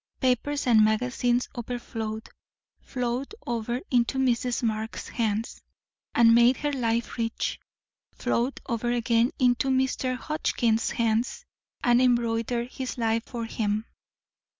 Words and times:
Papers 0.19 0.65
and 0.65 0.83
magazines 0.83 1.47
overflowed, 1.55 2.27
flowed 2.79 3.35
over 3.45 3.81
into 3.91 4.17
Mrs. 4.17 4.63
Marx's 4.63 5.09
hands, 5.09 5.61
and 6.15 6.33
made 6.33 6.57
her 6.57 6.73
life 6.73 7.19
rich; 7.19 7.59
flowed 8.15 8.59
over 8.65 8.91
again 8.91 9.29
into 9.37 9.67
Mr. 9.67 10.17
Hotchkiss's 10.17 10.89
hands, 10.93 11.45
and 11.83 12.01
embroidered 12.01 12.71
his 12.71 12.97
life 12.97 13.25
for 13.25 13.45
him. 13.45 13.85